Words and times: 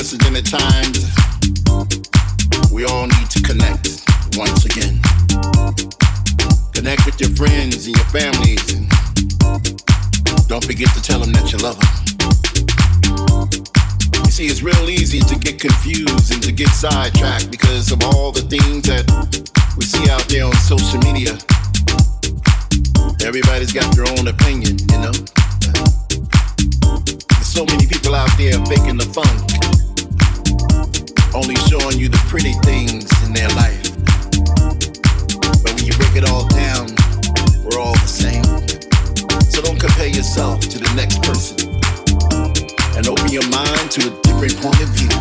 unprecedented 0.00 0.46
times, 0.46 1.12
we 2.72 2.86
all 2.86 3.06
need 3.06 3.28
to 3.28 3.42
connect 3.42 4.00
once 4.34 4.64
again. 4.64 4.98
Connect 6.72 7.04
with 7.04 7.20
your 7.20 7.28
friends 7.36 7.86
and 7.86 7.94
your 7.94 8.06
families, 8.06 8.64
and 8.72 8.88
don't 10.48 10.64
forget 10.64 10.88
to 10.94 11.02
tell 11.02 11.20
them 11.20 11.32
that 11.34 11.52
you 11.52 11.58
love 11.58 11.76
them. 11.76 11.92
You 14.24 14.30
see, 14.30 14.46
it's 14.46 14.62
real 14.62 14.88
easy 14.88 15.20
to 15.20 15.38
get 15.38 15.60
confused 15.60 16.32
and 16.32 16.42
to 16.44 16.52
get 16.52 16.68
sidetracked 16.68 17.50
because 17.50 17.92
of 17.92 18.02
all 18.02 18.32
the 18.32 18.40
things 18.48 18.88
that 18.88 19.04
we 19.76 19.84
see 19.84 20.08
out 20.08 20.24
there 20.28 20.46
on 20.46 20.54
social 20.64 20.98
media. 21.00 21.36
Everybody's 23.22 23.72
got 23.72 23.94
their 23.94 24.08
own 24.16 24.28
opinion, 24.28 24.78
you 24.80 24.98
know. 24.98 25.12
There's 26.88 27.52
so 27.52 27.66
many 27.66 27.86
people 27.86 28.14
out 28.14 28.30
there 28.38 28.56
faking 28.64 28.96
the 28.96 29.04
funk, 29.12 29.79
only 31.34 31.54
showing 31.70 31.98
you 31.98 32.08
the 32.08 32.20
pretty 32.26 32.52
things 32.66 33.06
in 33.22 33.32
their 33.32 33.48
life. 33.54 33.82
But 35.62 35.70
when 35.74 35.86
you 35.86 35.94
break 35.94 36.16
it 36.18 36.26
all 36.28 36.46
down, 36.48 36.90
we're 37.62 37.78
all 37.78 37.94
the 37.94 38.10
same. 38.10 38.42
So 39.46 39.62
don't 39.62 39.78
compare 39.78 40.08
yourself 40.08 40.60
to 40.60 40.78
the 40.78 40.90
next 40.98 41.22
person 41.22 41.78
and 42.98 43.06
open 43.06 43.30
your 43.30 43.46
mind 43.46 43.90
to 43.94 44.10
a 44.10 44.12
different 44.26 44.58
point 44.58 44.80
of 44.82 44.90
view. 44.90 45.12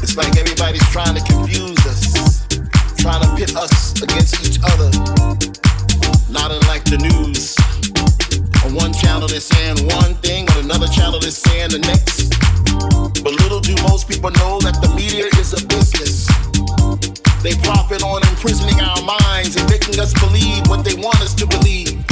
It's 0.00 0.16
like 0.16 0.36
everybody's 0.38 0.86
trying 0.88 1.14
to 1.14 1.24
confuse 1.28 1.78
us, 1.84 2.48
trying 2.96 3.20
to 3.20 3.30
pit 3.36 3.54
us 3.54 4.00
against 4.00 4.40
each 4.48 4.58
other. 4.64 4.88
Not 6.32 6.52
unlike 6.52 6.84
the 6.88 6.96
news. 6.96 7.52
On 8.64 8.74
one 8.74 8.92
channel 8.92 9.28
they're 9.28 9.40
saying 9.40 9.76
one 9.92 10.14
thing, 10.24 10.48
on 10.50 10.64
another 10.64 10.88
channel 10.88 11.20
they're 11.20 11.30
saying 11.30 11.70
the 11.70 11.80
next. 11.84 12.47
Most 13.82 14.08
people 14.08 14.30
know 14.30 14.58
that 14.60 14.80
the 14.82 14.88
media 14.96 15.26
is 15.38 15.52
a 15.54 15.62
business. 15.66 16.26
They 17.42 17.54
profit 17.62 18.02
on 18.02 18.22
imprisoning 18.26 18.80
our 18.80 19.02
minds 19.02 19.54
and 19.56 19.68
making 19.70 20.00
us 20.00 20.12
believe 20.18 20.66
what 20.68 20.84
they 20.84 20.94
want 20.94 21.20
us 21.22 21.34
to 21.34 21.46
believe. 21.46 22.02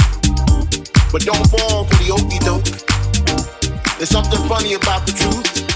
But 1.11 1.27
don't 1.27 1.47
fall 1.51 1.83
for 1.83 1.97
the 1.99 2.15
okey 2.15 2.39
doke. 2.47 2.67
There's 3.97 4.09
something 4.09 4.39
funny 4.47 4.73
about 4.73 5.05
the 5.05 5.13
truth. 5.13 5.67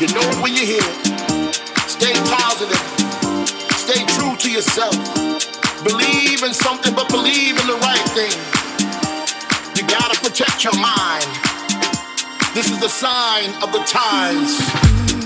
You 0.00 0.08
know 0.10 0.26
it 0.26 0.42
when 0.42 0.54
you 0.54 0.66
hear 0.66 0.82
it. 0.82 1.54
Stay 1.86 2.12
positive. 2.26 2.82
Stay 3.78 4.02
true 4.18 4.34
to 4.36 4.50
yourself. 4.50 4.96
Believe 5.84 6.42
in 6.42 6.54
something, 6.54 6.94
but 6.94 7.08
believe 7.10 7.60
in 7.60 7.66
the 7.66 7.78
right 7.78 8.08
thing. 8.16 8.32
You 9.76 9.86
gotta 9.86 10.18
protect 10.20 10.64
your 10.64 10.76
mind. 10.80 11.43
This 12.54 12.70
is 12.70 12.78
the 12.78 12.88
sign 12.88 13.50
of 13.64 13.72
the 13.72 13.80
times. 13.80 15.23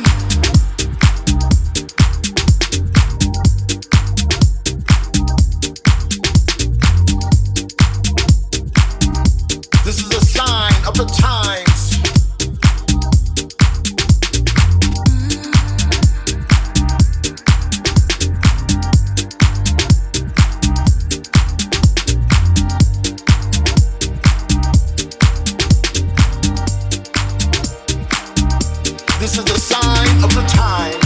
Sign 30.59 30.98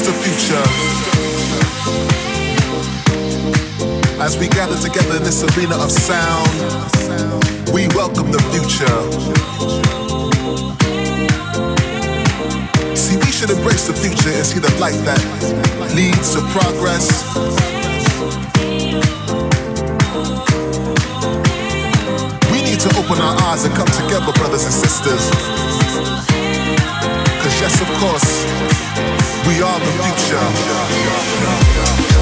is 0.00 0.06
the 0.06 0.12
future. 0.12 0.64
As 4.20 4.38
we 4.38 4.48
gather 4.48 4.76
together 4.76 5.16
in 5.16 5.22
this 5.22 5.42
arena 5.42 5.76
of 5.76 5.90
sound, 5.90 6.48
we 7.72 7.88
welcome 7.88 8.30
the 8.30 8.42
future. 8.52 8.98
See, 12.94 13.16
we 13.16 13.30
should 13.32 13.50
embrace 13.50 13.86
the 13.86 13.94
future 13.94 14.30
and 14.30 14.46
see 14.46 14.60
the 14.60 14.72
light 14.78 14.98
that 15.08 15.22
leads 15.94 16.34
to 16.34 16.40
progress. 16.54 17.06
We 22.52 22.62
need 22.62 22.80
to 22.80 22.90
open 22.98 23.18
our 23.20 23.36
eyes 23.48 23.64
and 23.64 23.74
come 23.74 23.88
together, 23.88 24.32
brothers 24.32 24.64
and 24.64 24.74
sisters. 24.74 25.30
Cause 27.42 27.60
yes, 27.60 27.80
of 27.80 27.88
course. 27.98 29.17
We 29.46 29.62
are 29.62 29.80
the 29.80 29.92
future. 30.02 32.17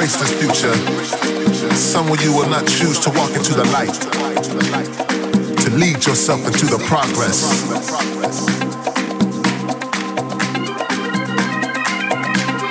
Embrace 0.00 0.16
this 0.16 0.32
future. 0.40 0.72
Some 1.76 2.10
of 2.10 2.24
you 2.24 2.32
will 2.32 2.48
not 2.48 2.66
choose 2.66 2.98
to 3.00 3.10
walk 3.10 3.36
into 3.36 3.52
the 3.52 3.64
light, 3.68 3.92
to 5.60 5.70
lead 5.76 6.06
yourself 6.06 6.40
into 6.46 6.64
the 6.64 6.80
progress. 6.88 7.68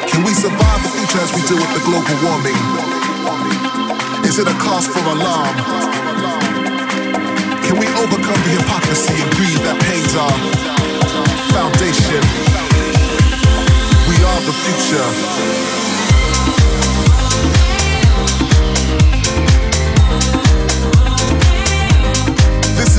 Can 0.09 0.23
we 0.25 0.33
survive 0.33 0.81
the 0.81 0.89
future 0.89 1.21
as 1.21 1.29
we 1.37 1.45
do 1.45 1.53
with 1.53 1.71
the 1.77 1.83
global 1.85 2.17
warming? 2.25 2.57
Is 4.25 4.39
it 4.39 4.47
a 4.47 4.57
cause 4.57 4.87
for 4.87 4.97
alarm? 5.05 5.55
Can 7.61 7.77
we 7.77 7.85
overcome 8.01 8.41
the 8.41 8.57
hypocrisy 8.57 9.13
and 9.21 9.29
greed 9.37 9.61
that 9.69 9.77
pains 9.85 10.15
our 10.17 10.33
foundation? 11.53 12.25
We 14.09 14.17
are 14.17 14.41
the 14.49 14.55
future. 14.65 15.89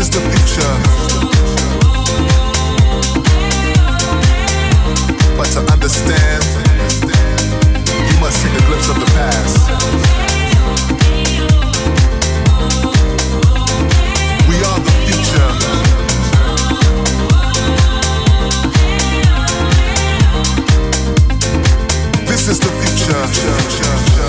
Is 0.01 0.09
the 0.09 0.21
future. 0.33 0.75
But 5.37 5.49
to 5.53 5.61
understand, 5.73 6.43
you 8.09 8.17
must 8.21 8.43
of 8.89 8.99
the 8.99 9.11
past. 9.17 9.57
We 14.49 14.57
are 14.69 14.81
the 14.89 14.95
future. 15.05 15.51
This 22.27 22.49
is 22.49 22.59
the 22.59 22.71
future. 22.81 24.20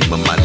To 0.00 0.10
know 0.10 0.16
what 0.16 0.43